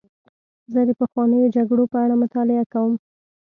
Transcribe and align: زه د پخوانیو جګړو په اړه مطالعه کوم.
زه 0.73 0.81
د 0.87 0.91
پخوانیو 0.99 1.53
جګړو 1.55 1.83
په 1.93 1.97
اړه 2.03 2.15
مطالعه 2.23 2.65
کوم. 2.73 2.93